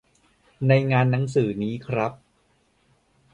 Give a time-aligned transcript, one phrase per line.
[0.67, 2.11] ในงานหนังสือนี้ครับ